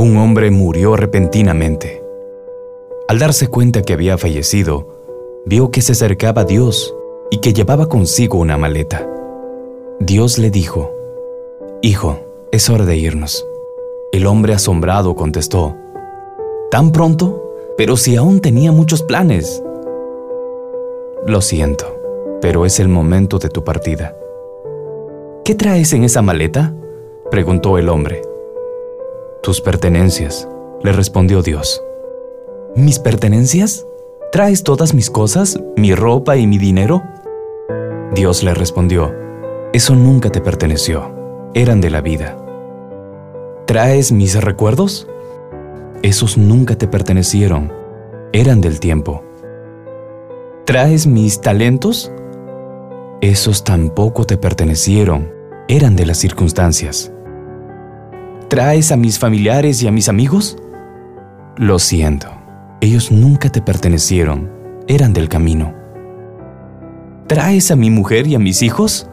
un 0.00 0.16
hombre 0.16 0.50
murió 0.50 0.96
repentinamente. 0.96 2.02
Al 3.06 3.18
darse 3.18 3.48
cuenta 3.48 3.82
que 3.82 3.92
había 3.92 4.16
fallecido, 4.16 5.42
vio 5.44 5.70
que 5.70 5.82
se 5.82 5.92
acercaba 5.92 6.42
a 6.42 6.44
Dios 6.46 6.94
y 7.30 7.40
que 7.40 7.52
llevaba 7.52 7.86
consigo 7.86 8.38
una 8.38 8.56
maleta. 8.56 9.06
Dios 9.98 10.38
le 10.38 10.50
dijo, 10.50 10.90
Hijo, 11.82 12.18
es 12.50 12.70
hora 12.70 12.86
de 12.86 12.96
irnos. 12.96 13.46
El 14.10 14.26
hombre 14.26 14.54
asombrado 14.54 15.14
contestó, 15.14 15.76
¿Tan 16.70 16.92
pronto? 16.92 17.52
Pero 17.76 17.98
si 17.98 18.16
aún 18.16 18.40
tenía 18.40 18.72
muchos 18.72 19.02
planes. 19.02 19.62
Lo 21.26 21.42
siento, 21.42 21.84
pero 22.40 22.64
es 22.64 22.80
el 22.80 22.88
momento 22.88 23.38
de 23.38 23.50
tu 23.50 23.64
partida. 23.64 24.16
¿Qué 25.44 25.54
traes 25.54 25.92
en 25.92 26.04
esa 26.04 26.22
maleta? 26.22 26.74
preguntó 27.30 27.76
el 27.76 27.90
hombre. 27.90 28.29
Tus 29.42 29.62
pertenencias, 29.62 30.46
le 30.82 30.92
respondió 30.92 31.40
Dios. 31.40 31.82
¿Mis 32.76 32.98
pertenencias? 32.98 33.86
¿Traes 34.32 34.62
todas 34.62 34.92
mis 34.92 35.08
cosas, 35.08 35.58
mi 35.76 35.94
ropa 35.94 36.36
y 36.36 36.46
mi 36.46 36.58
dinero? 36.58 37.02
Dios 38.14 38.42
le 38.42 38.52
respondió, 38.52 39.14
eso 39.72 39.94
nunca 39.96 40.28
te 40.28 40.42
perteneció, 40.42 41.10
eran 41.54 41.80
de 41.80 41.88
la 41.88 42.02
vida. 42.02 42.36
¿Traes 43.66 44.12
mis 44.12 44.38
recuerdos? 44.38 45.08
Esos 46.02 46.36
nunca 46.36 46.76
te 46.76 46.86
pertenecieron, 46.86 47.72
eran 48.32 48.60
del 48.60 48.78
tiempo. 48.78 49.22
¿Traes 50.66 51.06
mis 51.06 51.40
talentos? 51.40 52.12
Esos 53.22 53.64
tampoco 53.64 54.26
te 54.26 54.36
pertenecieron, 54.36 55.32
eran 55.66 55.96
de 55.96 56.04
las 56.04 56.18
circunstancias. 56.18 57.10
¿Traes 58.50 58.90
a 58.90 58.96
mis 58.96 59.20
familiares 59.20 59.80
y 59.80 59.86
a 59.86 59.92
mis 59.92 60.08
amigos? 60.08 60.58
Lo 61.56 61.78
siento, 61.78 62.26
ellos 62.80 63.12
nunca 63.12 63.48
te 63.48 63.62
pertenecieron, 63.62 64.50
eran 64.88 65.12
del 65.12 65.28
camino. 65.28 65.72
¿Traes 67.28 67.70
a 67.70 67.76
mi 67.76 67.90
mujer 67.90 68.26
y 68.26 68.34
a 68.34 68.40
mis 68.40 68.62
hijos? 68.62 69.08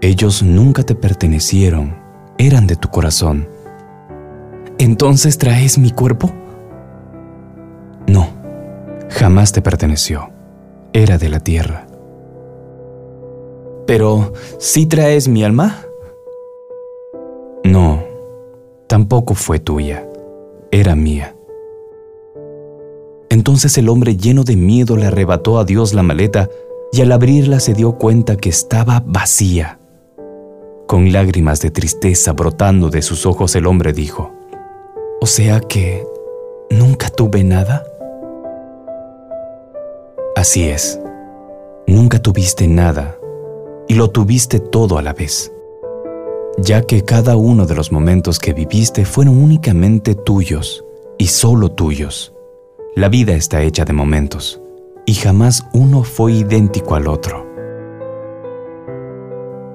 Ellos 0.00 0.44
nunca 0.44 0.84
te 0.84 0.94
pertenecieron, 0.94 1.96
eran 2.38 2.68
de 2.68 2.76
tu 2.76 2.90
corazón. 2.90 3.48
¿Entonces 4.78 5.36
traes 5.36 5.76
mi 5.76 5.90
cuerpo? 5.90 6.30
No, 8.06 8.28
jamás 9.10 9.50
te 9.50 9.62
perteneció, 9.62 10.30
era 10.92 11.18
de 11.18 11.28
la 11.28 11.40
tierra. 11.40 11.88
Pero, 13.84 14.32
¿sí 14.60 14.86
traes 14.86 15.26
mi 15.26 15.42
alma? 15.42 15.80
No, 17.64 18.07
tampoco 18.88 19.34
fue 19.34 19.60
tuya, 19.60 20.08
era 20.72 20.96
mía. 20.96 21.36
Entonces 23.28 23.76
el 23.78 23.88
hombre 23.88 24.16
lleno 24.16 24.42
de 24.42 24.56
miedo 24.56 24.96
le 24.96 25.06
arrebató 25.06 25.58
a 25.58 25.64
Dios 25.64 25.92
la 25.92 26.02
maleta 26.02 26.48
y 26.90 27.02
al 27.02 27.12
abrirla 27.12 27.60
se 27.60 27.74
dio 27.74 27.92
cuenta 27.92 28.36
que 28.36 28.48
estaba 28.48 29.02
vacía. 29.06 29.78
Con 30.86 31.12
lágrimas 31.12 31.60
de 31.60 31.70
tristeza 31.70 32.32
brotando 32.32 32.88
de 32.88 33.02
sus 33.02 33.26
ojos 33.26 33.54
el 33.54 33.66
hombre 33.66 33.92
dijo, 33.92 34.32
¿O 35.20 35.26
sea 35.26 35.60
que 35.60 36.06
nunca 36.70 37.10
tuve 37.10 37.44
nada? 37.44 37.84
Así 40.34 40.66
es, 40.66 40.98
nunca 41.86 42.22
tuviste 42.22 42.66
nada 42.66 43.18
y 43.86 43.94
lo 43.94 44.08
tuviste 44.08 44.60
todo 44.60 44.96
a 44.96 45.02
la 45.02 45.12
vez, 45.12 45.52
ya 46.60 46.82
que 46.82 47.04
cada 47.04 47.36
uno 47.36 47.66
de 47.66 47.74
los 47.74 47.92
momentos 47.92 48.38
que 48.38 48.52
viviste 48.52 49.04
fueron 49.04 49.42
únicamente 49.42 50.14
tuyos 50.14 50.84
y 51.16 51.28
solo 51.28 51.70
tuyos. 51.70 52.34
La 52.96 53.08
vida 53.08 53.34
está 53.34 53.62
hecha 53.62 53.84
de 53.84 53.92
momentos 53.92 54.60
y 55.06 55.14
jamás 55.14 55.64
uno 55.72 56.02
fue 56.02 56.32
idéntico 56.32 56.94
al 56.94 57.06
otro. 57.06 57.46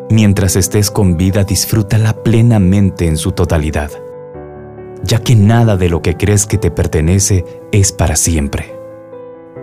Mientras 0.09 0.55
estés 0.55 0.91
con 0.91 1.17
vida, 1.17 1.43
disfrútala 1.43 2.21
plenamente 2.21 3.07
en 3.07 3.17
su 3.17 3.31
totalidad, 3.31 3.89
ya 5.03 5.19
que 5.19 5.35
nada 5.35 5.77
de 5.77 5.89
lo 5.89 6.01
que 6.01 6.17
crees 6.17 6.45
que 6.45 6.57
te 6.57 6.69
pertenece 6.69 7.45
es 7.71 7.91
para 7.91 8.15
siempre. 8.15 8.75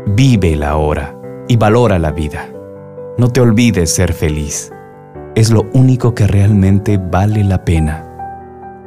Vive 0.06 0.56
la 0.56 0.76
hora 0.76 1.20
y 1.46 1.56
valora 1.56 1.98
la 1.98 2.10
vida. 2.10 2.48
No 3.18 3.30
te 3.30 3.40
olvides 3.40 3.94
ser 3.94 4.14
feliz. 4.14 4.72
Es 5.34 5.50
lo 5.50 5.66
único 5.72 6.14
que 6.14 6.26
realmente 6.26 6.98
vale 6.98 7.44
la 7.44 7.64
pena. 7.64 8.04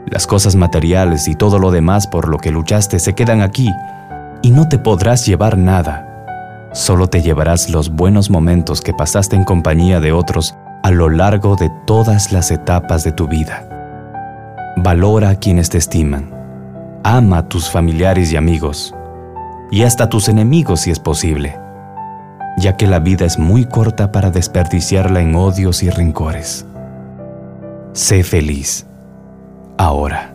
Las 0.07 0.27
cosas 0.27 0.55
materiales 0.55 1.27
y 1.27 1.35
todo 1.35 1.59
lo 1.59 1.71
demás 1.71 2.07
por 2.07 2.27
lo 2.27 2.37
que 2.37 2.51
luchaste 2.51 2.99
se 2.99 3.13
quedan 3.13 3.41
aquí 3.41 3.69
y 4.41 4.51
no 4.51 4.67
te 4.67 4.77
podrás 4.77 5.25
llevar 5.25 5.57
nada 5.57 6.09
Solo 6.73 7.05
te 7.05 7.21
llevarás 7.21 7.69
los 7.69 7.91
buenos 7.91 8.31
momentos 8.31 8.81
que 8.81 8.95
pasaste 8.95 9.35
en 9.35 9.43
compañía 9.43 9.99
de 9.99 10.11
otros 10.11 10.55
a 10.81 10.89
lo 10.89 11.07
largo 11.07 11.55
de 11.55 11.69
todas 11.85 12.31
las 12.31 12.49
etapas 12.49 13.03
de 13.03 13.11
tu 13.11 13.27
vida. 13.27 13.69
Valora 14.77 15.29
a 15.29 15.35
quienes 15.35 15.69
te 15.69 15.77
estiman. 15.77 16.33
Ama 17.03 17.37
a 17.37 17.47
tus 17.47 17.69
familiares 17.69 18.33
y 18.33 18.37
amigos. 18.37 18.95
Y 19.69 19.83
hasta 19.83 20.05
a 20.05 20.09
tus 20.09 20.29
enemigos 20.29 20.81
si 20.81 20.89
es 20.89 20.97
posible, 20.97 21.59
ya 22.57 22.77
que 22.77 22.87
la 22.87 22.99
vida 22.99 23.25
es 23.25 23.39
muy 23.39 23.65
corta 23.65 24.11
para 24.11 24.31
desperdiciarla 24.31 25.21
en 25.21 25.35
odios 25.35 25.83
y 25.83 25.89
rencores. 25.89 26.65
Sé 27.93 28.23
feliz. 28.23 28.85
Ahora. 29.77 30.32